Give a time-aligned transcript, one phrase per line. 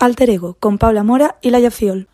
[0.00, 2.08] Alter Ego con Paula Mora y Laia Fiol.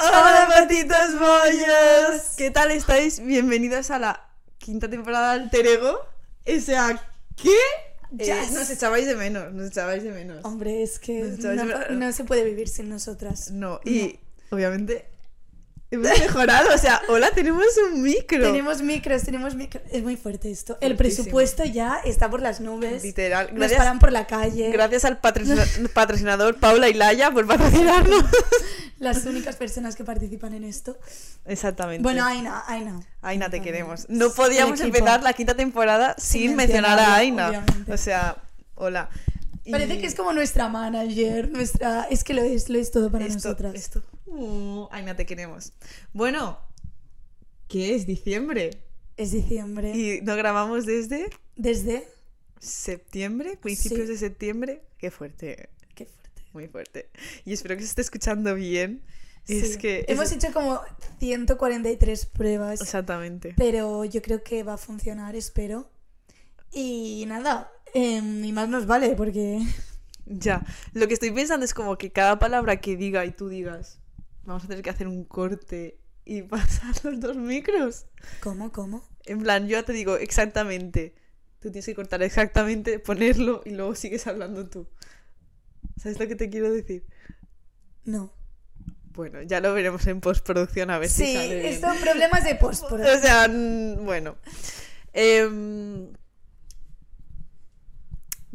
[0.00, 2.34] ¡Hola, patitas bollas!
[2.36, 3.20] ¿Qué tal estáis?
[3.24, 6.00] Bienvenidos a la quinta temporada de Alter Ego.
[6.46, 7.00] O sea,
[7.40, 7.54] ¿qué?
[8.10, 8.52] Ya Yes.
[8.52, 10.44] nos echabais de menos, nos echabais de menos.
[10.44, 11.22] Hombre, es que
[11.90, 13.52] no se puede vivir sin nosotras.
[13.52, 14.18] No, y
[14.50, 15.06] obviamente
[15.90, 16.74] hemos mejorado.
[16.74, 18.42] O sea, hola, tenemos un micro.
[18.42, 19.82] Tenemos micros, tenemos micros.
[19.90, 20.76] Es muy fuerte esto.
[20.80, 23.02] El presupuesto ya está por las nubes.
[23.02, 23.46] Literal.
[23.48, 24.70] Nos Gracias, paran por la calle.
[24.70, 25.64] gracias al patrocina-
[25.94, 28.24] patrocinador Paula y Laia por patrocinarnos.
[28.98, 30.98] Las únicas personas que participan en esto.
[31.46, 32.02] Exactamente.
[32.02, 33.00] Bueno, Aina, Aina.
[33.22, 34.06] Aina, te queremos.
[34.08, 37.48] No podíamos empezar la quinta temporada sin, Sin mencionar a Aina.
[37.48, 37.92] obviamente.
[37.92, 38.38] O sea,
[38.74, 39.08] hola.
[39.64, 42.08] Y Parece que es como nuestra manager, nuestra...
[42.10, 43.74] Es que lo es, lo es todo para esto, nosotras.
[43.74, 44.02] esto.
[44.30, 45.72] Uh, Aina, te queremos.
[46.12, 46.58] Bueno,
[47.68, 48.70] ¿qué es diciembre?
[49.16, 49.96] Es diciembre.
[49.96, 52.06] Y no grabamos desde Desde...
[52.60, 54.12] septiembre, principios Sí.
[54.12, 54.82] de septiembre.
[54.98, 56.42] Qué fuerte, Qué fuerte.
[56.52, 57.08] muy fuerte.
[57.44, 59.02] Y espero que se esté escuchando bien.
[59.46, 59.78] Es Sí.
[59.78, 60.00] que...
[60.00, 60.80] es- Hemos hecho como
[61.20, 62.80] 143 pruebas.
[62.80, 63.54] Exactamente.
[63.56, 65.90] Pero yo creo que va a funcionar, espero.
[66.70, 69.60] Y nada, em, y más nos vale porque...
[70.26, 70.62] Ya,
[70.92, 73.98] lo que estoy pensando es como que cada palabra que diga y tú digas,
[74.48, 78.06] vamos a tener que hacer un corte y pasar los dos micros.
[78.40, 78.72] ¿Cómo?
[78.72, 79.06] ¿Cómo?
[79.26, 81.14] En plan, yo ya te digo exactamente,
[81.60, 84.88] tú tienes que cortar exactamente, ponerlo y luego sigues hablando tú.
[85.96, 87.04] ¿Sabes lo que te quiero decir?
[88.04, 88.32] No.
[89.12, 91.66] Bueno, ya lo veremos en postproducción a ver si Sí, sale bien.
[91.74, 92.88] estos problemas de post.
[92.88, 94.36] por O sea, mm, bueno.
[95.12, 96.12] Em,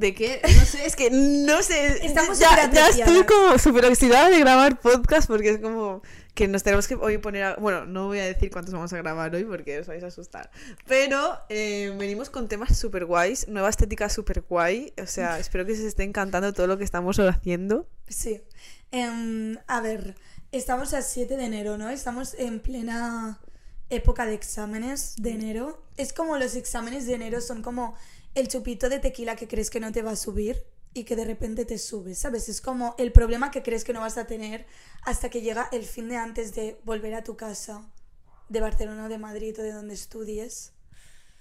[0.04, 0.42] ¿De qué?
[0.44, 2.06] No sé, es que no sé.
[2.06, 6.02] Estamos ya, ya estoy como súper oxidada de grabar podcast porque es como
[6.34, 7.56] que nos tenemos que hoy poner a...
[7.56, 10.52] Bueno, no voy a decir cuántos vamos a grabar hoy porque os vais a asustar.
[10.88, 14.92] Pero eh, venimos con temas súper guays, nueva estética súper guay.
[15.02, 17.88] O sea, espero que se esté encantando todo lo que estamos haciendo.
[18.10, 18.42] Sí.
[18.92, 20.16] Em, a ver,
[20.52, 21.89] estamos a 7 de enero, ¿no?
[21.89, 23.39] Estamos en plena
[23.89, 25.82] época de exámenes de enero.
[25.95, 27.95] Es como los exámenes de enero son como
[28.36, 31.26] el chupito de tequila que crees que no te va a subir y que de
[31.26, 32.49] repente te sube, ¿sabes?
[32.49, 34.66] Es como el problema que crees que no vas a tener
[35.04, 37.89] hasta que llega el fin de antes de volver a tu casa
[38.49, 40.73] de Barcelona o de Madrid o de donde estudies.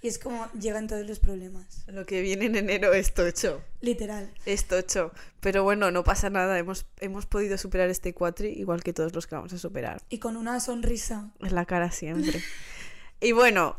[0.01, 1.85] Y es como llegan todos los problemas.
[1.87, 3.61] Lo que viene en enero es tocho.
[3.79, 4.33] Literal.
[4.45, 5.13] Es tocho.
[5.39, 6.59] Pero bueno, no pasa nada.
[6.59, 10.01] Hemos, hemos podido superar este cuatri igual que todos los que vamos a superar.
[10.09, 11.31] Y con una sonrisa.
[11.39, 12.43] En la cara siempre.
[13.21, 13.77] y bueno,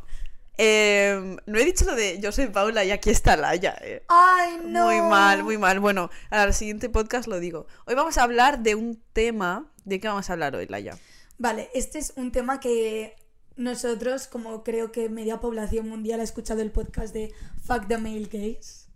[0.56, 3.76] em, no he dicho lo de yo soy Paula y aquí está Laia.
[3.82, 4.04] eh.
[4.09, 4.87] ¡Ay, no!
[4.87, 5.81] Muy mal, muy mal.
[5.81, 7.66] Bueno, al siguiente podcast lo digo.
[7.87, 9.70] Hoy vamos a hablar de un tema.
[9.84, 10.97] ¿De qué vamos a hablar hoy, Laia?
[11.38, 13.16] Vale, este es un tema que
[13.56, 17.32] nosotros, como creo que media población mundial ha escuchado el podcast de
[17.64, 18.88] Fuck the Male Gaze.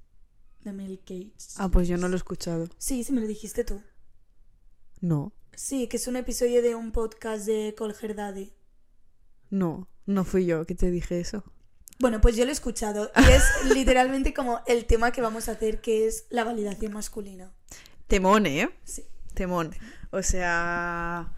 [0.64, 1.54] The Male Gaze.
[1.58, 2.68] Ah, pues yo no lo he escuchado.
[2.78, 3.82] Sí, sí me lo dijiste tú.
[5.00, 8.52] No, Sí, que es un episodio de un podcast de Colger Daddy.
[9.50, 11.44] no, no fui yo que te dije eso.
[12.00, 15.52] Bueno, pues yo lo he escuchado y es literalmente como el tema que vamos a
[15.52, 17.52] hacer, que es la validación masculina.
[18.06, 18.70] Temón, ¿eh?
[18.84, 19.04] Sí.
[19.34, 19.74] Temón.
[20.10, 21.34] O sea,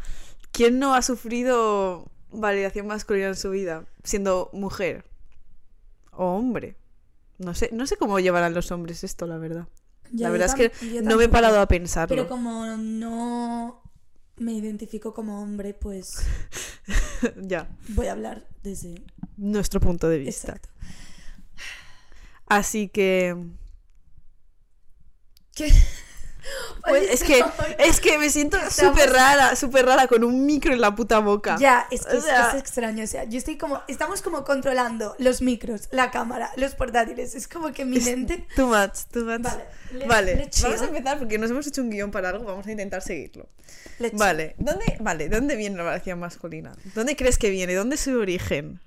[0.53, 5.05] ¿quién no ha sufrido validación masculina en su vida siendo mujer
[6.13, 6.77] o hombre?
[7.39, 9.67] No sé, no sé cómo llevarán los hombres esto, la verdad.
[10.13, 12.15] Ya, la verdad es que no me he parado a pensarlo.
[12.15, 13.83] Pero como no
[14.41, 16.07] me identifico como hombre, pues
[17.37, 19.03] ya, voy a hablar desde...
[19.37, 20.53] nuestro punto de vista.
[20.53, 20.69] Exacto.
[22.47, 23.37] Así que
[25.55, 25.71] ¿Qué?
[26.87, 27.45] pues, es que
[27.79, 31.57] es que me siento súper rara, súper rara con un micro en la puta boca.
[31.59, 33.05] Ya, es que O es- sea- es, extraño.
[33.05, 33.81] O sea, yo estoy como.
[33.89, 37.35] Estamos como controlando los micros, la cámara, los portátiles.
[37.35, 38.47] Es como que mi mente.
[38.57, 39.43] Too much, too much.
[39.43, 42.45] Vale, let's- Vale, let's vamos a empezar porque nos hemos hecho un guion para algo,
[42.45, 43.49] vamos a intentar seguirlo.
[44.13, 46.73] Vale, ¿dónde, vale, ¿dónde viene la validación masculina?
[46.95, 47.75] ¿Dónde crees que viene?
[47.75, 48.81] ¿Dónde es su origen?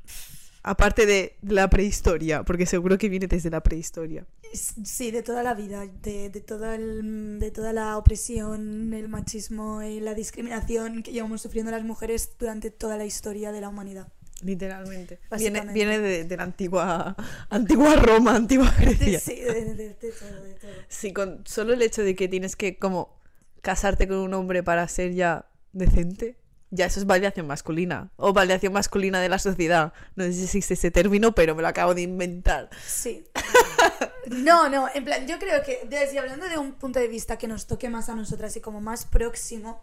[0.63, 4.25] Aparte de la prehistoria, porque seguro que viene desde la prehistoria.
[4.53, 9.81] Sí, de toda la vida, de, de, todo el- de toda la opresión, el machismo
[9.83, 14.07] y la discriminación que llevamos sufriendo las mujeres durante toda la historia de la humanidad.
[14.41, 15.19] Literalmente.
[15.37, 17.15] Viene, viene de, de la antigua,
[17.49, 19.19] antigua Roma, antigua Grecia.
[19.19, 20.71] Sí, de, de- de- de todo, de todo.
[20.87, 23.19] Sí, con solo el hecho de que tienes que como
[23.61, 26.35] casarte con un hombre para ser ya decente,
[26.73, 28.11] ya eso es validación masculina.
[28.15, 29.93] O validación masculina de la sociedad.
[30.15, 32.69] No sé si existe ese término, pero me lo acabo de inventar.
[32.85, 33.25] Sí.
[34.25, 37.45] No, no, en plan, yo creo que, desde hablando de un punto de vista que
[37.45, 39.81] nos toque más a nosotras y como más próximo,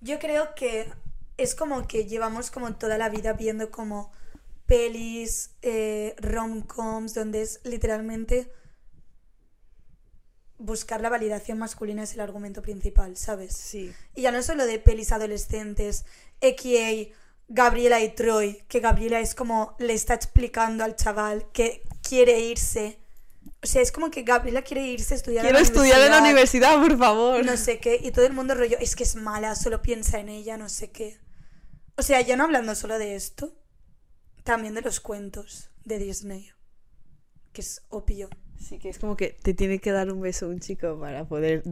[0.00, 0.88] yo creo que
[1.36, 4.12] es como que llevamos como toda la vida viendo como
[6.18, 8.50] rom-coms, donde es literalmente
[10.58, 13.56] buscar la validación masculina es el argumento principal, ¿sabes?
[13.56, 13.92] Sí.
[14.14, 16.04] Y ya no solo de pelis adolescentes,
[16.42, 17.14] a.k.a.
[17.48, 22.98] Gabriela y Troy, que Gabriela es como le está explicando al chaval que quiere irse.
[23.62, 26.10] O sea, es como que Gabriela quiere irse a estudiar Quiero a la estudiar en
[26.10, 27.44] la universidad, por favor.
[27.44, 30.28] no sé qué, y todo el mundo rollo, es que es mala, solo piensa en
[30.28, 31.18] ella, no sé qué.
[31.96, 33.54] O sea, ya no hablando solo de esto,
[34.42, 36.50] también de los cuentos de Disney,
[37.52, 38.30] que es obvio.
[38.60, 41.62] Sí, que es como que te tiene que dar un beso un chico para poder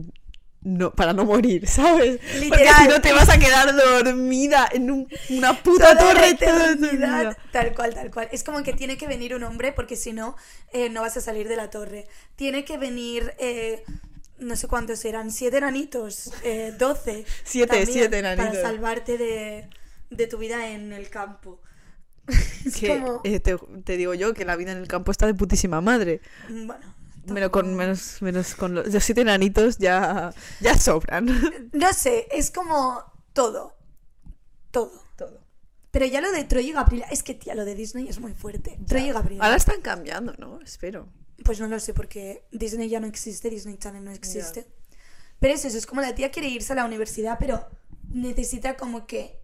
[0.61, 2.19] no para no morir, ¿sabes?
[2.21, 2.75] Porque Literal.
[2.83, 7.37] si no te vas a quedar dormida en un- una puta Toda torre toda vida.
[7.51, 8.29] Tal cual, tal cual.
[8.31, 10.35] Es como que tiene que venir un hombre porque si no,
[10.71, 12.07] eh, no vas a salir de la torre.
[12.37, 13.83] Tiene que venir, eh,
[14.39, 17.25] no sé cuántos eran, siete enanitos, eh, doce.
[17.43, 18.47] Siete, también, siete enanitos.
[18.55, 19.67] Para salvarte de,
[20.11, 21.59] de tu vida en el campo.
[22.65, 23.21] Es Que, como...
[23.23, 26.21] eh, te, te digo yo que la vida en el campo está de putísima madre.
[26.49, 26.95] Bueno.
[27.25, 31.27] Menos con, menos, menos con los, los siete enanitos ya, ya sobran.
[31.73, 33.01] No sé, es como
[33.33, 33.75] todo.
[34.71, 34.91] Todo.
[35.15, 35.39] Todo.
[35.91, 38.33] Pero ya lo de Troy y Gabriela, es que tía, lo de Disney es muy
[38.33, 38.77] fuerte.
[38.87, 39.43] Troy y Gabriela.
[39.45, 40.59] Ahora están cambiando, ¿no?
[40.61, 41.07] Espero.
[41.45, 44.67] Pues no lo sé, porque Disney ya no existe, Disney Channel no existe.
[45.39, 47.67] Pero es eso, es como la tía quiere irse a la universidad, pero
[48.09, 49.39] necesita como que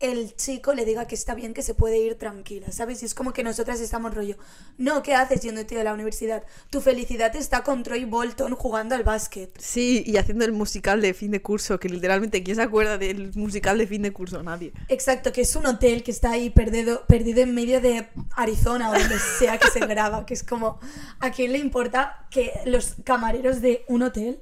[0.00, 3.02] el chico le diga que está bien, que se puede ir tranquila, ¿sabes?
[3.02, 4.36] Y es como que nosotras estamos rollo.
[4.78, 6.42] No, ¿qué haces yendo tío a la universidad?
[6.70, 9.52] Tu felicidad está con Troy Bolton jugando al básquet.
[9.60, 13.32] Sí, y haciendo el musical de fin de curso, que literalmente, ¿quién se acuerda del
[13.34, 14.42] musical de fin de curso?
[14.42, 14.72] Nadie.
[14.88, 18.98] Exacto, que es un hotel que está ahí perdido, perdido en medio de Arizona o
[18.98, 20.80] donde sea que se graba, que es como,
[21.20, 24.40] ¿a quién le importa que los camareros de un hotel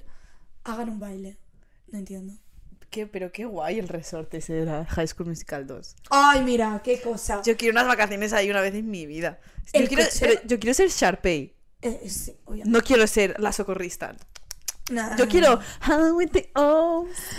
[0.62, 1.36] hagan un baile?
[1.88, 2.34] No entiendo.
[2.90, 3.06] ¿Qué?
[3.06, 5.96] Pero qué guay el resorte ese de la High School Musical 2.
[6.10, 7.42] Ay, mira, qué cosa.
[7.44, 9.38] Yo quiero unas vacaciones ahí una vez en mi vida.
[9.74, 11.54] Yo quiero, pero yo quiero ser Sharpay.
[11.82, 12.70] Eh, sí, obviamente.
[12.70, 14.16] No quiero ser la socorrista.
[14.90, 15.16] Nah.
[15.16, 15.60] Yo quiero.
[15.86, 16.50] "How with the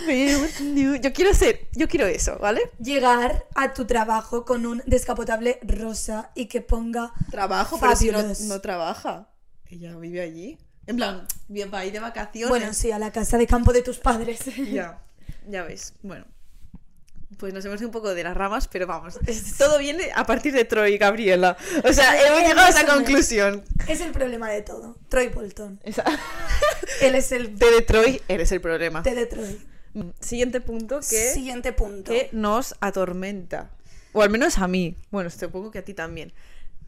[0.08, 0.96] with you".
[0.96, 1.66] Yo quiero ser.
[1.72, 2.60] Yo quiero eso, ¿vale?
[2.78, 8.18] llegar a tu trabajo con un descapotable rosa y que ponga Trabajo, pero si no,
[8.18, 8.40] Fabulous.
[8.42, 9.28] no trabaja.
[9.68, 10.58] Ella vive allí.
[10.86, 12.48] En plan, bien va a ir de vacaciones.
[12.48, 14.40] bueno, sí, a la casa de campo de tus padres.
[14.70, 15.00] Ya,
[15.48, 15.94] ya ves.
[16.02, 16.24] Bueno.
[17.38, 19.18] Pues nos hemos ido un poco de las ramas, pero vamos.
[19.56, 21.56] Todo viene a partir de Troy y Gabriela.
[21.88, 23.64] O sea, hemos llegado a esa conclusión.
[23.88, 24.98] es el problema de todo.
[25.08, 25.80] Troy Bolton.
[25.84, 26.04] Esa-
[27.00, 29.02] Él es el De Detroit eres el problema.
[29.02, 29.58] De Troy.
[30.20, 32.10] Siguiente punto que, Siguiente punto.
[32.12, 33.70] que nos atormenta.
[34.12, 34.96] O al menos a mí.
[35.10, 36.32] Bueno, supongo que a ti también.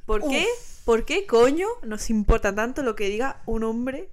[0.07, 0.47] ¿Por qué,
[0.85, 4.11] ¿Por qué coño nos importa tanto lo que diga un hombre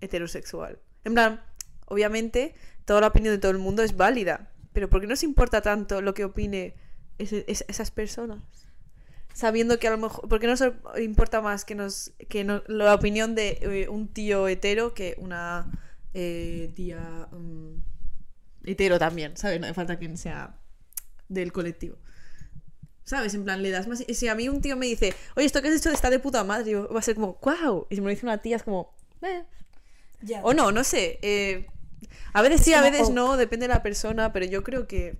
[0.00, 0.78] heterosexual?
[1.04, 1.42] En plan,
[1.86, 2.54] obviamente,
[2.88, 4.50] toda la opinión de todo el mundo es válida.
[4.72, 6.74] Pero ¿por qué nos importa tanto lo que opine
[7.18, 8.40] ese- es- esas personas?
[9.34, 10.28] Sabiendo que a lo mejor.
[10.28, 10.62] ¿Por qué nos
[11.00, 15.70] importa más que nos que no- la opinión de eh, un tío hetero que una
[16.14, 17.74] eh, tía mm,
[18.64, 19.36] hetero también?
[19.36, 19.60] ¿Sabes?
[19.60, 20.58] No hace falta que sea
[21.28, 21.96] del colectivo.
[23.04, 23.32] ¿Sabes?
[23.34, 23.98] En plan, le das más.
[24.08, 26.42] Si a mí un tío me dice, oye, esto que has hecho está de puta
[26.44, 27.86] madre, yo- va a ser como, wow.
[27.90, 29.44] Y si me lo dice una tía, es como, eh.
[30.22, 30.40] Ya.
[30.42, 31.18] O no, no sé.
[31.22, 31.66] eh,
[32.32, 33.12] a veces sí, a veces ok.
[33.14, 35.16] no, depende de la persona, pero yo creo que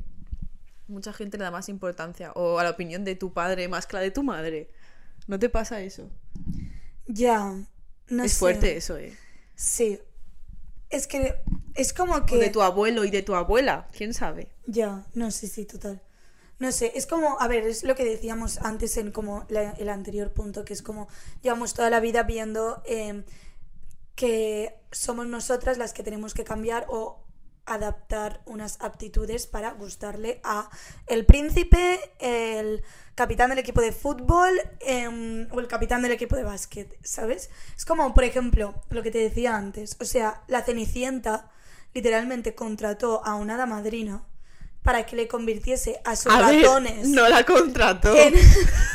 [0.88, 2.32] mucha gente le da más importancia.
[2.34, 4.70] O a la opinión de tu padre más que la de tu madre.
[5.26, 6.10] ¿No te pasa eso?
[7.06, 7.54] Ya.
[8.08, 8.38] No es sé.
[8.38, 9.16] fuerte eso, eh.
[9.54, 9.98] Sí.
[10.90, 11.34] Es que
[11.74, 12.36] es como O que.
[12.38, 14.48] de tu abuelo y de tu abuela, quién sabe.
[14.66, 16.00] Ya, no sé, sí, total.
[16.58, 19.88] No sé, es como, a ver, es lo que decíamos antes en como la- el
[19.90, 21.06] anterior punto, que es como
[21.42, 23.22] llevamos toda la vida viendo eh,
[24.16, 27.24] que somos nosotras las que tenemos que cambiar o
[27.68, 30.70] adaptar unas aptitudes para gustarle a
[31.06, 32.82] el príncipe, el
[33.14, 37.50] capitán del equipo de fútbol em, o el capitán del equipo de básquet, ¿sabes?
[37.76, 41.50] Es como, por ejemplo, lo que te decía antes, o sea, la Cenicienta
[41.94, 44.24] literalmente contrató a una hada madrina
[44.82, 48.14] para que le convirtiese a sus A ver, ratones no la contrató.
[48.16, 48.34] en-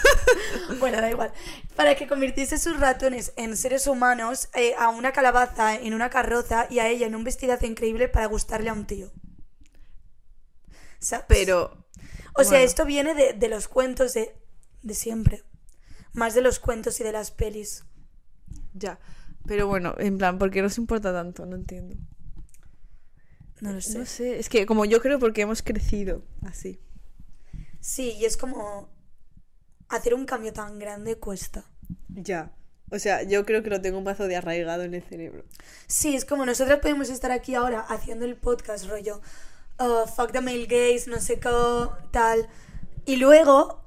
[0.79, 1.31] bueno, da igual.
[1.75, 6.67] Para que convirtiese sus ratones en seres humanos, eh, a una calabaza en una carroza
[6.69, 9.11] y a ella en un vestidazo increíble para gustarle a un tío.
[10.99, 11.25] ¿Sabes?
[11.27, 11.85] Pero.
[12.35, 14.35] O sea, esto viene de, de los cuentos de,
[14.81, 15.43] de siempre.
[16.13, 17.83] Más de los cuentos y de las pelis.
[18.73, 18.99] Ya.
[19.45, 21.45] Pero bueno, en plan, ¿por qué nos importa tanto?
[21.45, 21.95] No entiendo.
[23.63, 23.97] No lo sé.
[23.97, 26.81] No sé, es que como yo creo porque hemos crecido así.
[27.79, 28.89] Sí, y es como
[29.87, 31.63] hacer un cambio tan grande cuesta.
[32.09, 32.51] Ya.
[32.91, 35.45] O sea, yo creo que lo tengo un mazo de arraigado en el cerebro.
[35.87, 39.21] Sí, es como nosotros podemos estar aquí ahora haciendo el podcast rollo
[39.79, 42.49] uh, fuck the male gaze, no sé qué, tal.
[43.05, 43.82] Y luego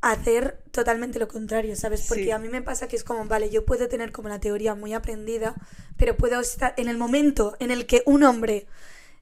[0.00, 2.06] hacer totalmente lo contrario, ¿sabes?
[2.08, 2.30] Porque Sí.
[2.30, 4.94] a mí me pasa que es como, vale, yo puedo tener como la teoría muy
[4.94, 5.54] aprendida,
[5.96, 8.66] pero puedo estar en el momento en el que un hombre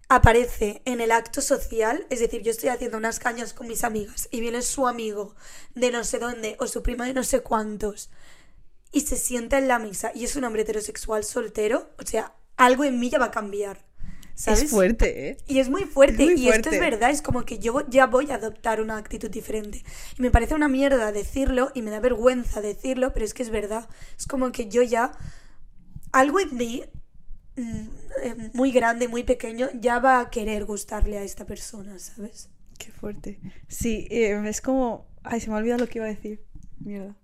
[0.09, 4.29] aparece en el acto social, es decir, yo estoy haciendo unas cañas con mis amigas
[4.31, 5.35] y viene su amigo
[5.75, 8.11] de no sé dónde o su primo de no sé cuántos
[8.91, 12.85] y se sienta en la mesa y es un hombre heterosexual soltero, o sea, algo
[12.85, 13.85] en mí ya va a cambiar.
[14.39, 14.63] ¿Sabes?
[14.63, 15.37] Es fuerte, ¿eh?
[15.49, 16.23] Y es muy fuerte.
[16.23, 18.97] Es muy y esto es verdad, es como que yo ya voy a adoptar una
[18.97, 19.83] actitud diferente.
[20.17, 23.51] Y me parece una mierda decirlo y me da vergüenza decirlo, pero es que es
[23.51, 23.89] verdad.
[24.17, 25.11] Es como que yo ya.
[26.13, 26.85] Algo en mí,
[27.57, 27.89] mm,
[28.23, 32.49] eh, muy grande, muy pequeño, ya va a querer gustarle a esta persona, ¿sabes?
[32.79, 33.41] Qué fuerte.
[33.67, 35.09] Sí, eh, es como...
[35.25, 36.45] Ay, se me ha olvidado lo que iba a decir.
[36.79, 37.17] Mierda.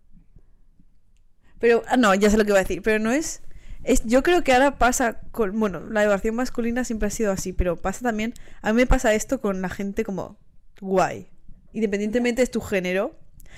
[1.61, 3.40] Pero, ah, no, ya sé lo que iba a decir, pero no es...
[3.84, 5.58] es yo creo que ahora pasa con...
[5.58, 8.34] Bueno, la educación masculina siempre ha sido así, pero pasa también...
[8.62, 10.38] A mí me pasa esto con la gente como
[10.80, 11.28] guay.
[11.72, 13.14] Independientemente de tu género.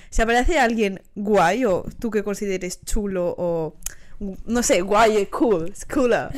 [0.09, 3.75] Si aparece alguien guay o tú que consideres chulo o...
[4.45, 6.29] No sé, guay, cool, es cooler.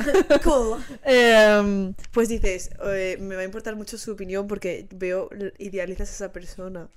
[0.44, 0.78] Cool.
[1.04, 6.12] Em, pues dices, eh, me va a importar mucho su opinión porque veo, idealizas a
[6.12, 6.90] esa persona.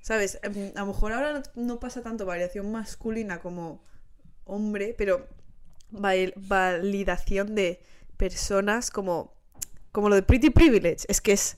[0.00, 0.38] ¿Sabes?
[0.42, 3.84] Em, A lo mejor ahora no, no pasa tanto variación masculina como
[4.46, 5.28] hombre, pero
[6.36, 7.80] validación de
[8.16, 9.32] personas como,
[9.92, 11.04] como lo de Pretty Privilege.
[11.08, 11.56] Es que es,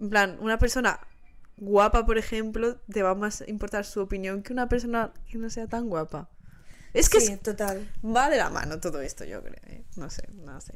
[0.00, 1.00] en plan, una persona
[1.56, 5.48] guapa, por ejemplo, te va más a importar su opinión que una persona que no
[5.50, 6.28] sea tan guapa.
[6.92, 7.88] Es que sí, es- total.
[8.04, 9.54] va de la mano todo esto, yo creo.
[9.66, 9.84] ¿eh?
[9.96, 10.74] No sé, no sé.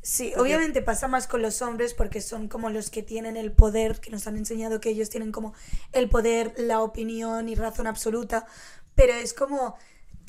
[0.00, 3.52] Sí, Porque- obviamente pasa más con los hombres porque son como los que tienen el
[3.52, 5.52] poder, que nos han enseñado que ellos tienen como
[5.92, 8.46] el poder, la opinión y razón absoluta,
[8.94, 9.76] pero es como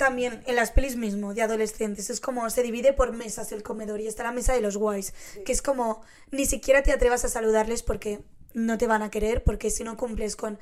[0.00, 4.00] también en las pelis mismo de adolescentes, es como se divide por mesas el comedor
[4.00, 5.12] y está la mesa de los guays,
[5.44, 8.20] que es como ni siquiera te atrevas a saludarles porque
[8.54, 10.58] no te van a querer, porque si no cumples con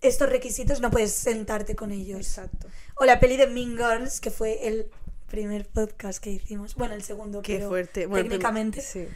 [0.00, 2.20] estos requisitos no puedes sentarte con ellos.
[2.26, 2.66] Exacto.
[2.96, 4.90] O la peli de Mean Girls, que fue el
[5.28, 8.06] primer podcast que hicimos, bueno, el segundo, Qué pero fuerte.
[8.06, 9.06] Bueno, técnicamente Sí.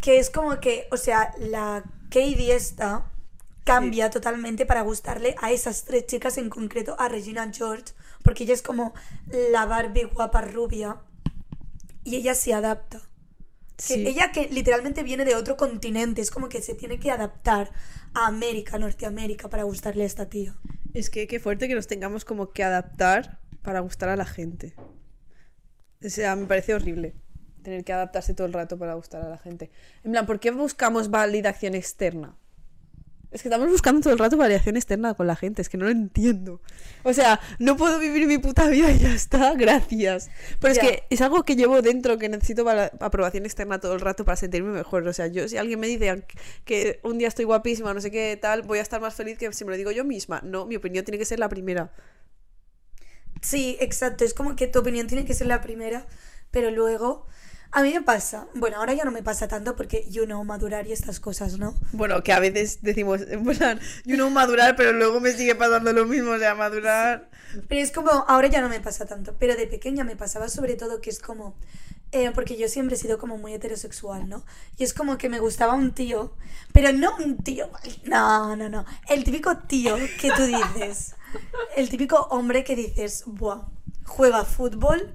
[0.00, 3.04] que es como que, o sea, la Katie esta
[3.64, 7.92] cambia totalmente para gustarle a esas tres chicas en concreto, a Regina George,
[8.26, 8.92] porque ella es como
[9.52, 10.96] la Barbie guapa rubia
[12.02, 13.00] y ella se adapta.
[13.76, 14.06] Que Sí.
[14.06, 17.70] Ella que literalmente viene de otro continente, es como que se tiene que adaptar
[18.14, 20.56] a América, Norteamérica, para gustarle a esta tía.
[20.92, 24.74] Es que qué fuerte que nos tengamos como que adaptar para gustar a la gente.
[26.04, 27.14] O sea, me parece horrible
[27.62, 29.70] tener que adaptarse todo el rato para gustar a la gente.
[30.02, 32.36] En plan, ¿por qué buscamos validación externa?
[33.36, 35.84] Es que estamos buscando todo el rato validación externa con la gente, es que no
[35.84, 36.62] lo entiendo.
[37.02, 40.30] O sea, no puedo vivir mi puta vida y ya está, gracias.
[40.58, 44.24] Pero es que es algo que llevo dentro, que necesito aprobación externa todo el rato
[44.24, 45.06] para sentirme mejor.
[45.06, 46.24] O sea, yo si alguien me dice
[46.64, 49.52] que un día estoy guapísima, no sé qué tal, voy a estar más feliz que
[49.52, 50.40] si me lo digo yo misma.
[50.42, 51.92] No, mi opinión tiene que ser la primera.
[53.42, 54.24] Sí, exacto.
[54.24, 56.06] Es como que tu opinión tiene que ser la primera,
[56.50, 57.26] pero luego
[57.72, 58.46] a mí me pasa.
[58.54, 61.74] Bueno, ahora ya no me pasa tanto porque you know madurar y estas cosas, ¿no?
[61.92, 65.92] Bueno, que a veces decimos, en plan, yo no madurar, pero luego me sigue pasando
[65.92, 67.30] lo mismo, o sea, madurar.
[67.68, 70.74] Pero es como ahora ya no me pasa tanto, pero de pequeña me pasaba sobre
[70.76, 71.56] todo que es como
[72.12, 74.44] eh, porque yo siempre he sido como muy heterosexual, ¿no?
[74.78, 76.32] Y es como que me gustaba un tío,
[76.72, 77.68] pero no un tío,
[78.04, 81.16] no, no, no, el típico tío que tú dices,
[81.76, 83.66] el típico hombre que dices, buah,
[84.04, 85.14] juega fútbol,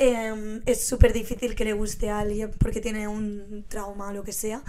[0.00, 4.24] eh, es súper difícil que le guste a alguien porque tiene un trauma o lo
[4.24, 4.62] que sea,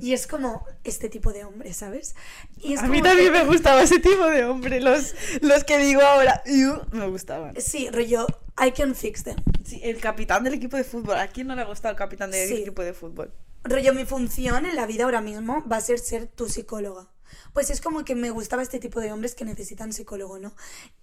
[0.00, 2.16] y es como este tipo de hombre, ¿sabes?
[2.62, 5.78] Y es A mí también que- me gustaba ese tipo de hombre, los, los que
[5.78, 7.54] digo ahora, "Iu", me gustaban.
[7.60, 8.26] Sí, rollo,
[8.58, 9.36] I can fix them.
[9.64, 12.48] Sí, el capitán del equipo de fútbol, ¿a quién no le gusta el capitán del
[12.48, 12.54] Sí.
[12.62, 13.30] equipo de fútbol?
[13.64, 17.08] Rollo, mi función en la vida ahora mismo va a ser ser tu psicóloga.
[17.52, 20.54] Pues es como que me gustaba este tipo de hombres que necesitan psicólogo, ¿no?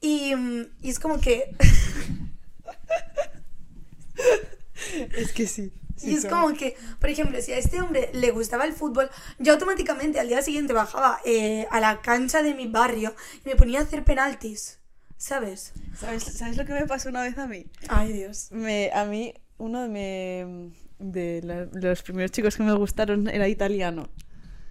[0.02, 1.54] Y, mm, y es como que...
[5.18, 5.72] Es que sí.
[6.02, 9.54] y es como que, por ejemplo, si a este hombre le gustaba el fútbol, yo
[9.54, 13.80] automáticamente al día siguiente bajaba eh, a la cancha de mi barrio y me ponía
[13.80, 14.80] a hacer penaltis,
[15.18, 15.72] ¿sabes?
[15.98, 17.66] ¿Sabes, ¿Sabes lo que me pasó una vez a mí?
[17.88, 18.50] Ay, Dios.
[18.52, 23.48] Me, a mí, uno de, me- de la- los primeros chicos que me gustaron era
[23.48, 24.10] italiano.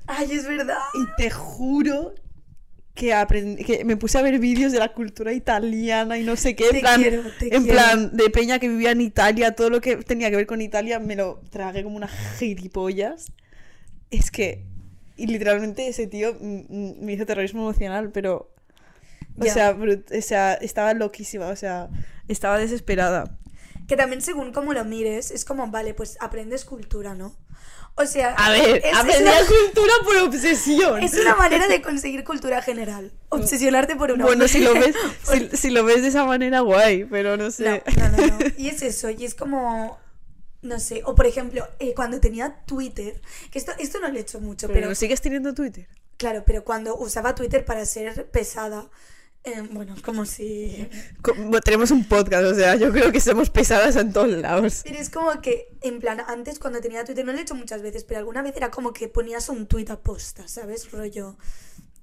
[0.06, 0.78] Ay, es verdad.
[0.94, 2.14] Y te juro
[2.94, 6.54] que, aprendí, que me puse a ver vídeos de la cultura italiana y no sé
[6.54, 6.66] qué.
[6.66, 9.80] En Te plan, quiero, te en plan, de peña que vivía en Italia, todo lo
[9.80, 13.32] que tenía que ver con Italia me lo tragué como unas gilipollas.
[14.10, 14.64] Es que,
[15.16, 18.50] y literalmente ese tío me hizo terrorismo emocional, pero...
[19.36, 21.88] O sea, o sea, estaba loquísima, o sea,
[22.28, 23.36] estaba desesperada.
[23.88, 27.36] Que también según cómo lo mires, es como, vale, pues aprendes cultura, ¿no?
[27.96, 31.00] O sea, A ver, es, es aprender una, cultura por obsesión.
[31.02, 33.12] es una manera de conseguir cultura general.
[33.28, 34.24] Obsesionarte por una.
[34.24, 37.50] Bueno, si lo ves, si, si lo ves de esa manera, guay, pero no No,
[37.52, 37.82] sé.
[37.96, 38.38] no, no, no.
[38.56, 39.98] Y es eso, y es como.
[40.62, 43.20] No sé, o por ejemplo, eh, cuando tenía Twitter,
[43.50, 45.86] que esto, esto no lo he hecho mucho, Pero, pero, ¿no sigues teniendo Twitter?
[46.16, 48.86] claro, pero cuando usaba Twitter para ser pesada,
[49.44, 50.88] eh, bueno, como si...
[51.22, 54.80] Como- tenemos un podcast, o sea, yo creo que somos pesadas en todos lados.
[54.84, 57.82] Pero es como que, en plan, antes cuando tenía Twitter, no lo he hecho muchas
[57.82, 60.90] veces, pero alguna vez era como que ponías un tweet a posta, ¿sabes?
[60.92, 61.36] Rollo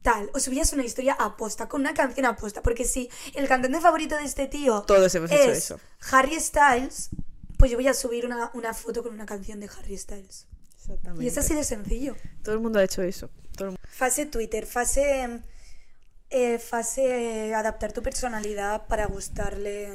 [0.04, 3.48] tal, o subías una historia a posta, con una canción a posta, porque si el
[3.48, 5.80] cantante favorito de este tío Todos hemos hecho es eso.
[6.12, 7.10] Harry Styles,
[7.58, 10.48] pues yo voy a subir una, una foto con una canción de Harry Styles.
[10.76, 11.24] Exactamente.
[11.24, 12.16] Y es así de sencillo.
[12.44, 13.30] Todo el mundo ha hecho eso.
[13.56, 15.42] Todo el mu- Fase Twitter, fase.
[16.32, 19.90] Eh, fase adaptar tu personalidad para gustarle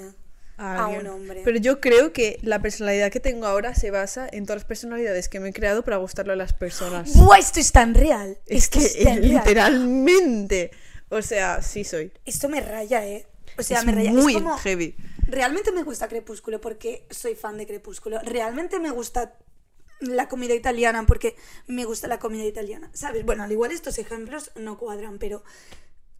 [0.58, 1.42] a un hombre.
[1.44, 5.28] Pero yo creo que la personalidad que tengo ahora se basa en todas las personalidades
[5.28, 7.14] que me he creado para gustarle a las personas.
[7.14, 7.38] ¡Buah!
[7.38, 8.38] Esto es tan real.
[8.46, 9.34] Es Esto que es tan real.
[9.34, 10.70] literalmente.
[11.08, 12.12] O sea, sí soy.
[12.24, 13.26] Esto me raya, ¿eh?
[13.58, 14.12] O sea, es me raya.
[14.12, 14.56] muy es como.
[14.58, 14.94] heavy.
[15.26, 18.18] Realmente me gusta Crepúsculo porque soy fan de Crepúsculo.
[18.20, 19.34] Realmente me gusta
[20.00, 22.90] la comida italiana porque me gusta la comida italiana.
[22.94, 23.24] ¿Sabes?
[23.24, 25.42] Bueno, al igual estos ejemplos no cuadran, pero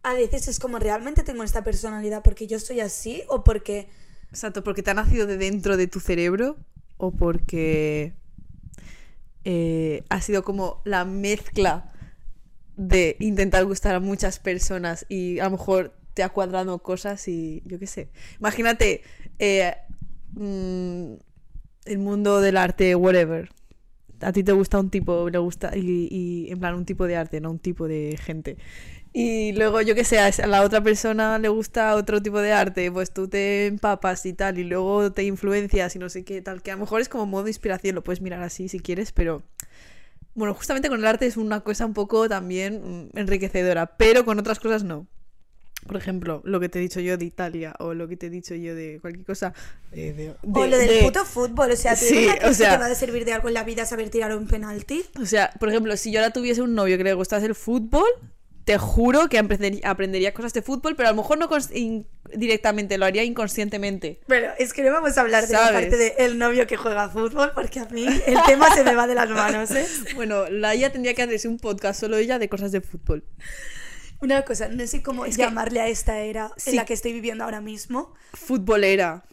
[0.03, 3.89] a veces es como realmente tengo esta personalidad porque yo soy así o porque.
[4.29, 6.57] Exacto, porque te ha nacido de dentro de tu cerebro
[6.97, 8.13] o porque
[9.43, 11.93] eh, ha sido como la mezcla
[12.75, 17.61] de intentar gustar a muchas personas y a lo mejor te ha cuadrado cosas y
[17.65, 18.09] yo qué sé.
[18.39, 19.03] Imagínate
[19.39, 19.75] eh,
[20.33, 21.13] mm,
[21.85, 23.49] el mundo del arte, whatever.
[24.21, 27.15] A ti te gusta un tipo, le gusta, y, y en plan un tipo de
[27.15, 28.57] arte, no un tipo de gente.
[29.19, 32.91] Y luego, yo qué sé, a la otra persona le gusta otro tipo de arte,
[32.91, 36.61] pues tú te empapas y tal, y luego te influencias y no sé qué, tal,
[36.61, 39.41] que a lo mejor es como modo inspiración, lo puedes mirar así si quieres, pero
[40.35, 44.59] bueno, justamente con el arte es una cosa un poco también enriquecedora, pero con otras
[44.59, 45.07] cosas no.
[45.87, 48.29] Por ejemplo, lo que te he dicho yo de Italia o lo que te he
[48.29, 49.53] dicho yo de cualquier cosa.
[49.93, 52.53] eh, de- O de- lo del de- puto fútbol, o sea, ¿tú Sí, de o
[52.53, 55.03] sea- que te va a servir de algo en la vida saber tirar un penalti?
[55.19, 58.03] O sea, por ejemplo, si yo ahora tuviese un novio que le gustase el fútbol,
[58.67, 61.47] te juro que aprender- aprendería cosas de fútbol, pero a lo mejor no
[62.35, 64.19] directamente, lo haría inconscientemente.
[64.27, 67.53] Pero es que no vamos a hablar de la parte del novio que juega fútbol
[67.55, 69.87] porque a mí el tema se me va de las manos, ¿eh?
[70.15, 73.23] Bueno, Laia tendría que hacerse un podcast solo ella de cosas de fútbol.
[74.19, 76.71] Una cosa, no sé cómo Es que- llamarle a esta era Sí.
[76.71, 78.15] en la que estoy viviendo ahora mismo.
[78.33, 79.23] Futbolera.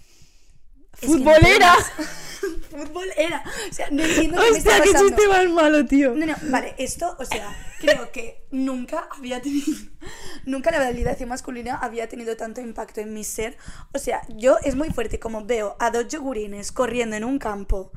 [1.00, 1.74] ¡Futbolera!
[1.96, 2.08] puedo-
[2.70, 3.42] Fútbol era.
[3.70, 6.14] O sea, no entiendo qué me está ¡Hostia, qué chiste más malo, tío!
[6.14, 9.66] No, no, vale, esto, o sea, creo que nunca había tenido,
[10.44, 13.56] nunca la validación masculina había tenido tanto impacto en mi ser.
[13.92, 17.92] O sea, yo es muy fuerte como veo a dos yogurines corriendo en un campo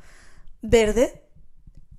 [0.61, 1.23] verde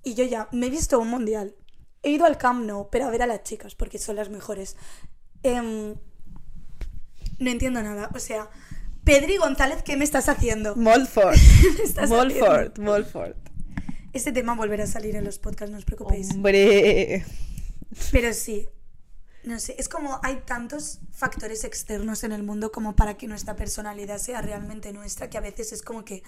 [0.04, 1.54] y yo ya me he visto un mundial.
[2.02, 4.76] He ido al Camp Nou, pero a ver a las chicas porque son las mejores.
[5.42, 5.96] Em,
[7.40, 8.48] no entiendo nada, o sea,
[9.08, 10.76] Pedri González, ¿qué me estás haciendo?
[10.76, 11.38] Molford.
[12.08, 13.36] Molford, Molford.
[14.12, 16.30] Este tema volverá a salir en los podcasts, no os preocupéis.
[16.32, 17.24] Hombre.
[18.12, 18.68] Pero sí,
[19.44, 23.56] no sé, es como hay tantos factores externos en el mundo como para que nuestra
[23.56, 26.22] personalidad sea realmente nuestra, que a veces es como que...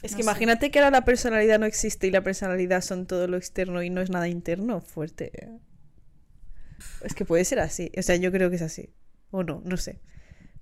[0.00, 0.30] Es no que sé.
[0.30, 3.90] imagínate que ahora la personalidad no existe y la personalidad son todo lo externo y
[3.90, 4.80] no es nada interno.
[4.80, 5.30] Fuerte.
[7.02, 7.92] Es que puede ser así.
[7.98, 8.94] O sea, yo creo que es así.
[9.30, 10.00] O no, no sé.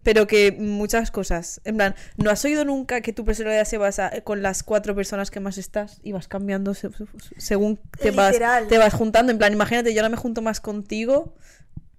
[0.03, 1.61] Pero que muchas cosas.
[1.65, 5.31] En plan, ¿no has oído nunca que tu personalidad se basa con las cuatro personas
[5.31, 7.05] que más estás y vas cambiando se- se-
[7.37, 8.33] según te vas,
[8.69, 9.31] te vas juntando?
[9.31, 11.35] En plan, imagínate, yo ahora me junto más contigo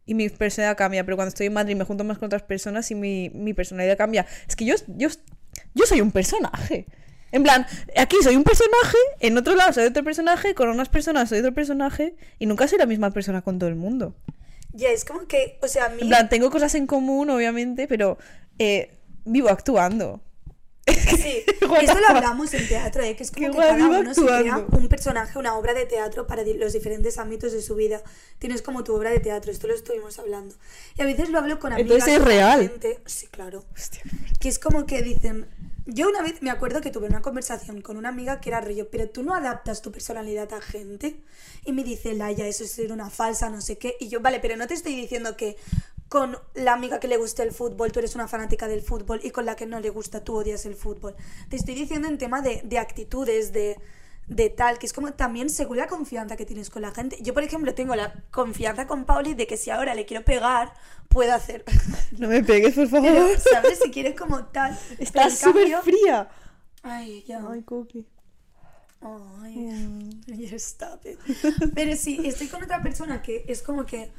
[0.05, 2.89] y mi personalidad cambia, pero cuando estoy en Madrid me junto más con otras personas
[2.89, 4.25] y mi, mi personalidad cambia.
[4.47, 5.09] Es que yo, yo,
[5.75, 6.87] yo soy un personaje.
[7.31, 11.29] En plan, aquí soy un personaje, en otro lado soy otro personaje, con unas personas
[11.29, 14.15] soy otro personaje y nunca soy la misma persona con todo el mundo.
[14.73, 16.01] Ya, es como que, o sea, a mí...
[16.01, 18.17] En plan, tengo cosas en común, obviamente, pero
[18.59, 20.21] eh, vivo actuando.
[20.87, 21.43] Sí,
[21.81, 23.15] esto lo hablamos en teatro, ¿eh?
[23.15, 24.77] que es como Qué que cada uno se crea actuando.
[24.77, 28.01] un personaje, una obra de teatro para los diferentes ámbitos de su vida.
[28.39, 30.55] Tienes como tu obra de teatro, esto lo estuvimos hablando.
[30.97, 31.91] Y a veces lo hablo con amigas.
[31.91, 32.61] Entonces es real.
[32.67, 33.63] gente- Sí, claro.
[33.75, 34.01] Hostia.
[34.39, 35.47] Que es como que dicen.
[35.85, 38.89] Yo una vez me acuerdo que tuve una conversación con una amiga que era rollo,
[38.91, 41.21] pero tú no adaptas tu personalidad a gente.
[41.65, 43.95] Y me dice, Laia, eso es ser una falsa, no sé qué.
[43.99, 45.57] Y yo, vale, pero no te estoy diciendo que
[46.07, 49.31] con la amiga que le guste el fútbol tú eres una fanática del fútbol y
[49.31, 51.15] con la que no le gusta tú odias el fútbol.
[51.49, 53.77] Te estoy diciendo en tema de, de actitudes, de,
[54.27, 57.17] de tal, que es como también según la confianza que tienes con la gente.
[57.21, 60.73] Yo, por ejemplo, tengo la confianza con Pauli de que si ahora le quiero pegar,
[61.09, 61.65] puedo hacer.
[62.17, 63.39] No me pegues, por Pero, favor.
[63.39, 63.79] ¿sabes?
[63.83, 64.77] Si quieres como tal.
[64.99, 66.29] Estás súper cambio- fría.
[66.83, 67.41] Ay, ya.
[67.49, 68.05] Ay, Cookie.
[69.01, 70.09] Ay, Mm.
[70.55, 71.19] stop it.
[71.73, 74.11] Pero sí, estoy con otra persona que es como que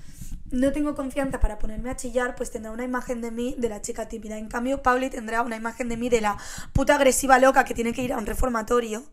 [0.50, 3.80] no tengo confianza para ponerme a chillar, pues tendrá una imagen de mí de la
[3.80, 4.36] chica tímida.
[4.38, 6.36] En cambio, Pauli tendrá una imagen de mí de la
[6.72, 9.04] puta agresiva loca que tiene que ir a un reformatorio.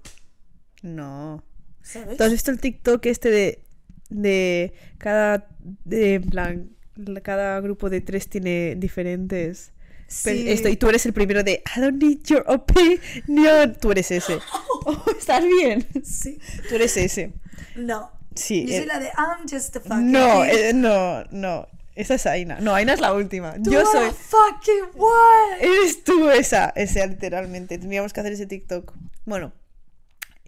[0.81, 1.43] No.
[1.81, 2.17] ¿Sabes?
[2.17, 3.63] ¿Tú has visto el TikTok este de,
[4.09, 5.47] de cada,
[5.85, 9.71] de, en plan, la- cada grupo de tres tiene diferentes...
[10.07, 10.49] Sí.
[10.49, 13.75] Esto, y tú eres el primero de I don't need your opinion.
[13.79, 14.39] Tú eres ese.
[14.85, 15.85] Oh, ¿Estás bien?
[16.03, 16.39] Sí.
[16.67, 17.33] Tú eres ese.
[17.75, 18.09] No.
[18.33, 18.65] Sí.
[18.65, 21.67] Yo eh, soy la de I'm just a fucking no, eh, no, no.
[21.95, 22.59] Esa es Aina.
[22.59, 23.53] No, Aina es la última.
[23.61, 24.09] Tú Yo soy.
[24.09, 25.59] fucking what?
[25.61, 26.69] Eres tú esa.
[26.75, 27.77] Esa, literalmente.
[27.77, 28.93] Tendríamos que hacer ese TikTok.
[29.25, 29.51] Bueno.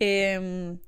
[0.01, 0.79] Em,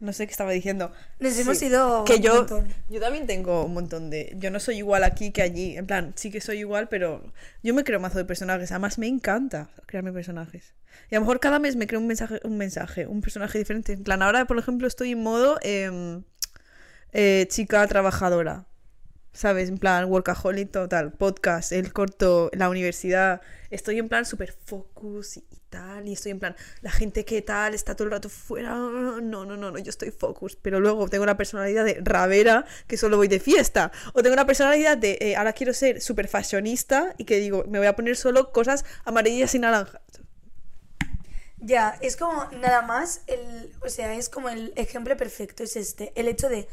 [0.00, 0.92] no sé qué estaba diciendo.
[1.18, 2.46] Nos Sí, hemos ido Que un yo,
[2.90, 4.34] yo también tengo un montón de.
[4.36, 5.76] Yo no soy igual aquí que allí.
[5.76, 8.70] En plan, sí que soy igual, pero yo me creo mazo de personajes.
[8.70, 10.74] Además, me encanta crearme personajes.
[11.10, 13.92] Y a lo mejor cada mes me creo un mensaje, un mensaje, un personaje diferente.
[13.94, 16.22] En plan, ahora, por ejemplo, estoy en modo em,
[17.12, 18.66] eh, chica trabajadora.
[19.32, 19.68] ¿Sabes?
[19.68, 23.40] En plan, workaholic total, podcast, el corto, la universidad.
[23.70, 26.08] Estoy en plan super focus y tal.
[26.08, 28.70] Y estoy en plan, la gente que tal está todo el rato fuera.
[28.70, 30.56] No, no, no, no, yo estoy focus.
[30.56, 33.90] Pero luego tengo la personalidad de ravera, que solo voy de fiesta.
[34.12, 37.78] O tengo la personalidad de, eh, ahora quiero ser super fashionista y que digo, me
[37.78, 40.00] voy a poner solo cosas amarillas y naranjas.
[41.58, 46.12] Ya, es como nada más, el, o sea, es como el ejemplo perfecto, es este,
[46.14, 46.68] el hecho de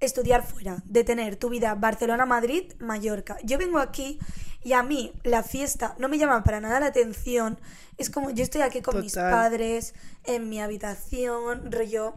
[0.00, 3.36] estudiar fuera, de tener tu vida Barcelona, Madrid, Mallorca.
[3.44, 4.18] Yo vengo aquí
[4.64, 7.58] y a mí la fiesta no me llama para nada la atención.
[7.98, 9.30] Es como yo estoy aquí con mis Total.
[9.30, 12.14] padres, en mi habitación, rollo.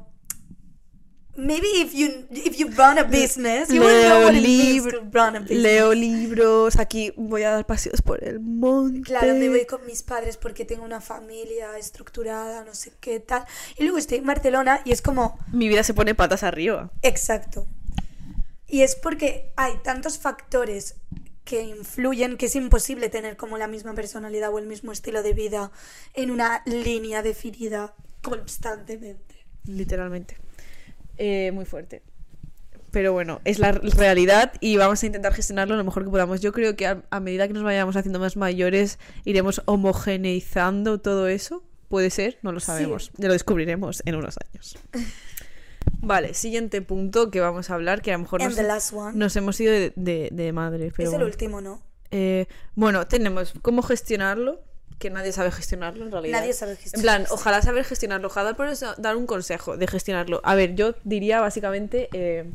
[1.40, 5.02] Maybe if you if you run a business, you will know what it means to
[5.12, 5.62] run a business.
[5.62, 9.02] leo libros, aquí voy a dar paseos por el monte.
[9.02, 13.46] Claro, me voy con mis padres porque tengo una familia estructurada, no sé qué tal.
[13.78, 16.92] Y luego estoy en Barcelona y es como, Mi vida se pone patas arriba.
[17.04, 17.68] exacto.
[18.66, 20.96] Y es porque hay tantos factores
[21.48, 25.34] que influyen que es imposible tener como la misma personalidad o el mismo estilo de
[25.34, 25.72] vida
[26.14, 29.46] en una línea definida constantemente.
[29.66, 30.38] Literalmente.
[31.18, 32.04] Eh, muy fuerte.
[32.92, 36.42] Pero bueno, es la realidad y vamos a intentar gestionarlo lo mejor que podamos.
[36.42, 41.28] Yo creo que a, a medida que nos vayamos haciendo más mayores, iremos homogeneizando todo
[41.28, 41.64] eso.
[41.88, 43.12] Puede ser, no lo sabemos.
[43.16, 44.78] Ya lo descubriremos en unos años.
[46.02, 48.94] Vale, siguiente punto que vamos a hablar, que a lo mejor And nos, the last
[48.94, 49.18] one.
[49.18, 50.92] nos hemos ido de, de- de madre.
[50.96, 51.26] Pero es el bueno.
[51.26, 51.82] último, ¿no?
[52.12, 54.62] Eh, bueno, tenemos cómo gestionarlo,
[55.00, 56.40] que nadie sabe gestionarlo en realidad.
[56.40, 59.88] Nadie sabe En gestionar plan, ojalá saber gestionarlo, ojalá por eso dar un consejo de
[59.88, 60.40] gestionarlo.
[60.44, 62.46] A ver, yo diría básicamente, eh,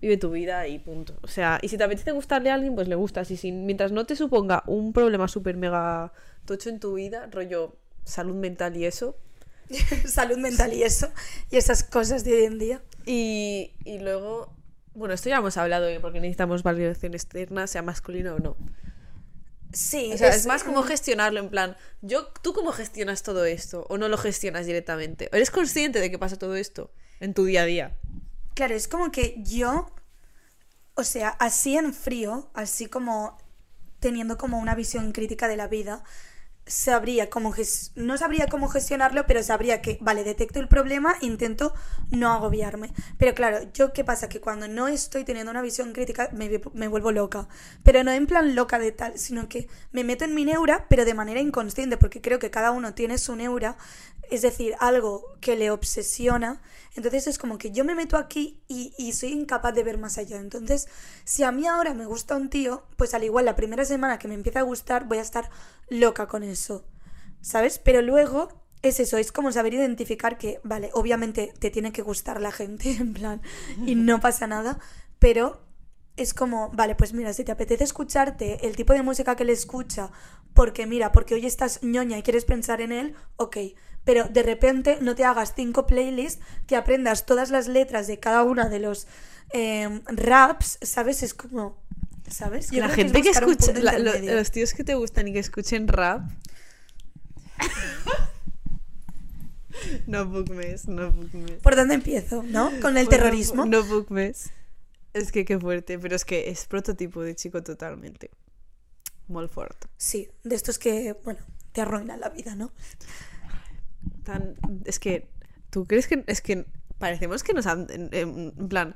[0.00, 1.14] vive tu vida y punto.
[1.22, 3.30] O sea, y si te apetece gustarle a alguien, pues le gustas.
[3.30, 6.12] Y si, mientras no te suponga un problema súper mega
[6.44, 9.16] tocho en tu vida, rollo salud mental y eso.
[10.06, 11.10] Salud mental y eso,
[11.50, 12.80] y esas cosas de hoy en día.
[13.10, 14.54] Y, y luego,
[14.92, 15.98] bueno, esto ya hemos hablado, ¿eh?
[15.98, 18.56] porque necesitamos validación externa, sea masculino o no.
[19.72, 23.86] Sí, O sea, es más como gestionarlo, en plan, yo, ¿tú cómo gestionas todo esto?
[23.88, 25.30] ¿O no lo gestionas directamente?
[25.32, 26.90] ¿Eres consciente de que pasa todo esto
[27.20, 27.96] en tu día a día?
[28.52, 29.90] Claro, es como que yo,
[30.92, 33.38] o sea, así en frío, así como
[34.00, 36.04] teniendo como una visión crítica de la vida,
[36.68, 37.52] sabría cómo
[37.96, 41.74] no sabría cómo gestionarlo, pero sabría que, vale, detecto el problema, intento
[42.10, 42.92] no agobiarme.
[43.18, 47.10] Pero claro, yo qué pasa que cuando no estoy teniendo una visión crítica me vuelvo
[47.10, 47.48] loca,
[47.82, 51.04] pero no en plan loca de tal, sino que me meto en mi neura, pero
[51.04, 53.76] de manera inconsciente, porque creo que cada uno tiene su neura,
[54.30, 56.60] es decir, algo que le obsesiona.
[56.94, 60.18] Entonces es como que yo me meto aquí y, y soy incapaz de ver más
[60.18, 60.38] allá.
[60.38, 60.88] Entonces,
[61.24, 64.28] si a mí ahora me gusta un tío, pues al igual la primera semana que
[64.28, 65.48] me empieza a gustar voy a estar
[65.90, 66.84] loca con eso.
[67.40, 67.78] ¿Sabes?
[67.78, 68.48] Pero luego
[68.82, 72.92] es eso, es como saber identificar que, vale, obviamente te tiene que gustar la gente,
[73.00, 73.42] en plan,
[73.86, 74.78] y no pasa nada,
[75.18, 75.60] pero
[76.16, 79.52] es como, vale, pues mira, si te apetece escucharte el tipo de música que le
[79.52, 80.10] escucha,
[80.52, 83.56] porque mira, porque hoy estás ñoña y quieres pensar en él, ok.
[84.04, 88.42] Pero de repente no te hagas cinco playlists, que aprendas todas las letras de cada
[88.42, 89.06] una de los
[89.52, 91.22] eh, raps, ¿sabes?
[91.22, 91.78] Es como,
[92.30, 92.70] ¿sabes?
[92.70, 95.38] Yo la gente es que escucha, la- lo- los tíos que te gustan y que
[95.38, 96.22] escuchen rap.
[100.06, 101.52] no bookmes, no bookmes.
[101.62, 102.42] ¿Por dónde empiezo?
[102.42, 102.70] ¿No?
[102.80, 103.66] Con el Bueno, terrorismo.
[103.66, 104.50] No bookmes.
[105.14, 108.30] Es que qué fuerte, pero es que es prototipo de chico totalmente.
[109.28, 109.84] Molt fort.
[109.96, 111.40] Sí, de estos que, bueno,
[111.72, 112.72] te arruinan la vida, ¿no?
[114.24, 115.28] Tan, es que,
[115.70, 116.66] ¿tú crees que es que
[116.98, 118.94] parecemos que nos han, en plan,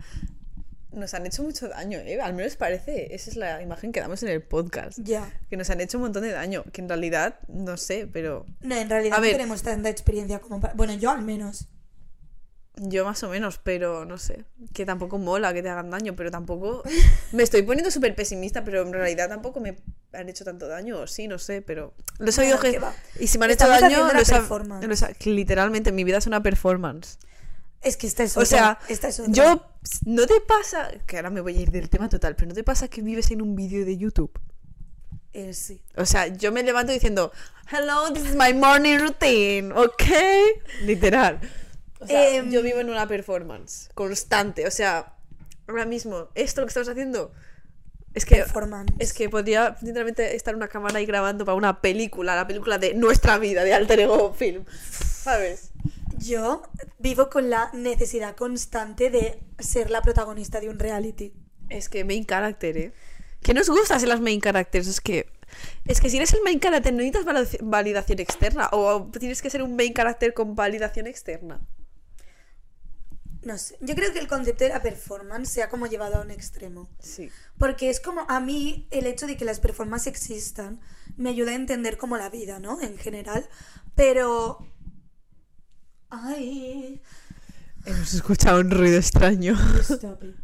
[0.92, 2.20] nos han hecho mucho daño, ¿eh?
[2.20, 4.98] Al menos parece, esa es la imagen que damos en el podcast.
[5.02, 5.30] Ya.
[5.50, 8.74] Que nos han hecho un montón de daño, que en realidad, no sé, pero No,
[8.76, 9.32] en realidad A no ver.
[9.32, 10.74] tenemos tanta experiencia como para...
[10.74, 11.68] Bueno, yo al menos.
[12.76, 16.30] yo más o menos, pero no sé, que tampoco mola que te hagan daño, pero
[16.30, 16.82] tampoco...
[17.32, 19.76] Me estoy poniendo súper pesimista, pero en realidad tampoco me
[20.12, 21.94] han hecho tanto daño, o sí, no sé, pero...
[22.18, 22.78] Lo he sabido que...
[22.78, 22.94] va.
[23.18, 26.04] Y si me han hecho Estamos daño, haciendo la lo sab- lo sab- literalmente mi
[26.04, 27.18] vida es una performance.
[27.82, 28.78] Es que esta es O sea,
[29.28, 29.66] yo,
[30.06, 30.90] ¿no te pasa?
[31.06, 33.30] Que ahora me voy a ir del tema total, pero ¿no te pasa que vives
[33.32, 34.30] en un vídeo de YouTube?
[35.32, 35.82] Eh, sí.
[35.96, 37.32] O sea, yo me levanto diciendo,
[37.70, 40.02] hello, this is my morning routine, ¿ok?
[40.82, 41.40] Literal.
[42.00, 42.50] O sea, Em.
[42.50, 44.66] yo vivo en una performance constante.
[44.66, 45.14] O sea,
[45.66, 47.32] ahora mismo, esto lo que estamos haciendo
[48.14, 48.44] es que,
[48.98, 52.94] es que podría literalmente estar una cámara ahí grabando para una película, la película de
[52.94, 54.64] nuestra vida, de Alter Ego Film.
[54.92, 55.70] ¿Sabes?
[56.18, 56.62] Yo
[56.98, 61.32] vivo con la necesidad constante de ser la protagonista de un reality.
[61.68, 62.92] Es que main character, ¿eh?
[63.42, 64.86] ¿Qué nos gusta ser las main characters?
[64.86, 65.26] Es que.
[65.84, 68.68] Es que si eres el main character no necesitas validaci- validación externa.
[68.72, 71.60] O tienes que ser un main character con validación externa.
[73.42, 73.76] No sé.
[73.80, 76.88] Yo creo que el concepto de la performance se ha como llevado a un extremo.
[77.00, 77.30] Sí.
[77.58, 80.80] Porque es como a mí el hecho de que las performances existan
[81.16, 82.80] me ayuda a entender como la vida, ¿no?
[82.80, 83.48] En general.
[83.96, 84.64] Pero.
[86.12, 87.00] Ay.
[87.86, 89.56] Hemos escuchado un ruido extraño.
[89.80, 90.36] Stop it.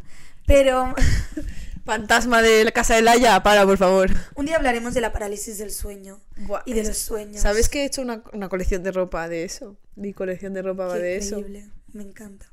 [0.47, 0.95] Pero
[1.85, 4.11] Fantasma de la casa de Laia, para, por favor.
[4.35, 7.41] un día hablaremos de la parálisis del sueño Buah, y de los sueños.
[7.41, 9.77] ¿Sabes que he hecho una, una colección de ropa de eso?
[9.95, 11.39] Mi colección de ropa va de eso.
[11.39, 12.47] increíble, me encanta.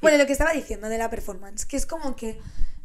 [0.00, 2.40] Bueno, lo que estaba diciendo de la performance, que es como que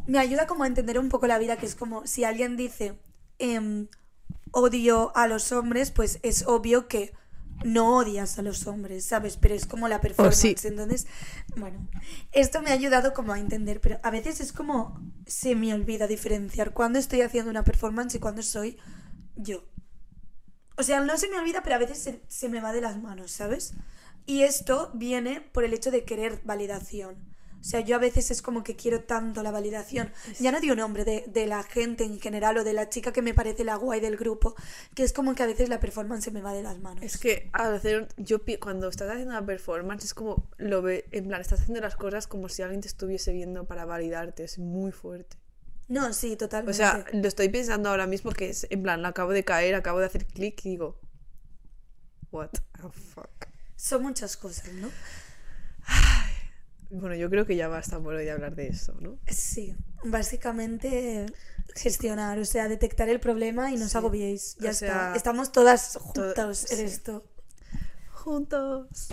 [0.07, 2.93] me ayuda como a entender un poco la vida, que es como si alguien dice
[3.39, 3.87] em,
[4.51, 7.13] odio a los hombres, pues es obvio que
[7.63, 9.38] no odias a los hombres, ¿sabes?
[9.38, 10.38] Pero es como la performance.
[10.38, 10.56] sí.
[10.63, 11.08] Entonces,
[11.56, 11.88] bueno,
[12.32, 16.08] esto me ha ayudado como a entender, pero a veces es como se me olvida
[16.08, 18.78] diferenciar cuando estoy haciendo una performance y cuando soy
[19.36, 19.65] yo.
[20.78, 23.02] O sea, no se me olvida, pero a veces se, se me va de las
[23.02, 23.74] manos, ¿sabes?
[24.28, 27.15] Y esto viene por el hecho de querer validación.
[27.60, 30.12] O sea, yo a veces es como que quiero tanto la validación.
[30.39, 33.12] Ya no de un hombre, de, de la gente en general o de la chica
[33.12, 34.56] que me parece la guay del grupo,
[34.96, 37.04] que es como que a veces la performance se me va de las manos.
[37.04, 41.28] Es que al hacer, yo cuando estás haciendo una performance es como lo ve, en
[41.28, 44.91] plan, estás haciendo las cosas como si alguien te estuviese viendo para validarte, es muy
[44.91, 45.38] fuerte.
[45.89, 46.78] No, sí, O totalmente.
[46.78, 50.06] sea, lo estoy pensando ahora mismo que es, en plan, acabo de caer, acabo de
[50.06, 51.00] hacer clic y digo,
[52.32, 53.48] what the fuck.
[53.76, 54.89] Son muchas cosas, ¿no?
[56.89, 59.17] Bueno, yo creo que ya basta por hoy hablar de eso, ¿no?
[59.28, 61.26] Sí, básicamente
[61.76, 63.97] gestionar, o sea, detectar el problema y no os Sí.
[63.97, 64.56] agobiéis.
[64.60, 64.86] Ya O está.
[64.88, 66.84] sea, Estamos todas juntas en sí.
[66.84, 67.23] esto.
[68.13, 69.10] Juntos.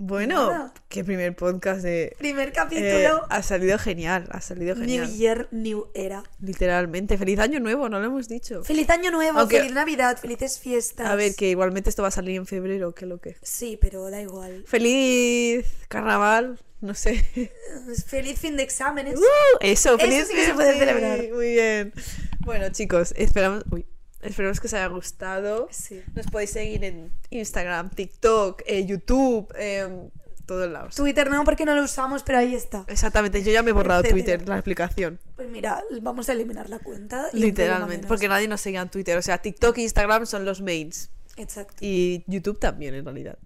[0.00, 0.74] Bueno, Nada.
[0.88, 2.14] qué primer podcast de...
[2.18, 3.26] Primer eh, capítulo.
[3.30, 5.12] ha salido genial, ha salido New genial.
[5.16, 6.22] Year, New Era.
[6.40, 7.18] Literalmente.
[7.18, 8.62] Feliz año nuevo, no lo hemos dicho.
[8.62, 11.08] Feliz año nuevo, Aunque- feliz Navidad, felices fiestas.
[11.08, 13.34] A ver, que igualmente esto va a salir en febrero, que lo que.
[13.42, 14.62] Sí, pero da igual.
[14.68, 17.24] Feliz carnaval, no sé.
[18.06, 19.16] Feliz fin de exámenes.
[19.18, 21.18] Uh, eso, feliz sí que se puede celebrar.
[21.32, 21.92] Muy bien.
[22.38, 23.84] Bueno, chicos, esperamos, uy,
[24.22, 25.68] esperamos que os haya gustado.
[25.70, 26.02] Sí.
[26.14, 30.08] Nos podéis seguir en Instagram, TikTok, eh, YouTube, eh,
[30.46, 30.94] todos lados.
[30.94, 32.84] Twitter no, porque no lo usamos, pero ahí está.
[32.88, 34.24] Exactamente, yo ya me he borrado Etcétera.
[34.24, 35.20] Twitter, la explicación.
[35.36, 37.28] Pues mira, vamos a eliminar la cuenta.
[37.32, 39.16] y Literalmente, porque nadie nos sigue en Twitter.
[39.18, 41.10] O sea, TikTok e Instagram son los mains.
[41.36, 41.76] Exacto.
[41.80, 43.38] Y YouTube también, en realidad.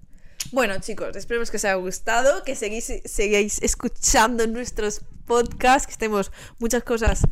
[0.52, 6.32] Bueno, chicos, esperemos que os haya gustado, que seguís, sigáis escuchando nuestros podcasts, que estemos
[6.58, 7.22] muchas cosas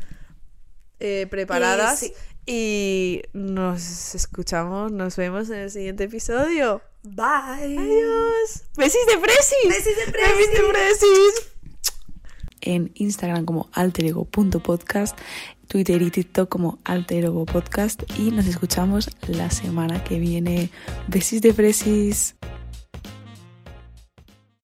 [0.99, 2.01] eh, preparadas.
[2.01, 2.13] Sí.
[2.53, 6.83] Y nos escuchamos, nos vemos en el siguiente episodio.
[7.05, 7.79] Bye.
[7.79, 8.65] Adiós.
[8.77, 9.69] Besis de Presis.
[9.69, 11.53] Besis de Besis de Presis.
[12.63, 15.17] en Instagram como alterego.podcast,
[15.69, 20.71] Twitter y TikTok como alterego podcast y nos escuchamos la semana que viene.
[21.07, 22.35] Besis de fresis.